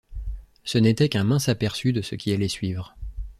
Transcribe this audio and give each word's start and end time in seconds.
Ce 0.63 0.79
n'était 0.79 1.09
qu'un 1.09 1.23
mince 1.23 1.47
aperçu 1.47 1.93
de 1.93 2.01
ce 2.01 2.15
qui 2.15 2.33
allait 2.33 2.47
suivre. 2.47 2.95